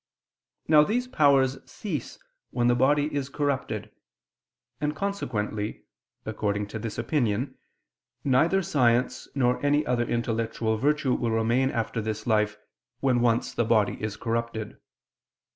[0.67, 2.17] Now these powers cease
[2.49, 3.91] when the body is corrupted:
[4.79, 5.83] and consequently,
[6.25, 7.53] according to this opinion,
[8.23, 12.57] neither science nor any other intellectual virtue will remain after this life
[12.99, 14.79] when once the body is corrupted.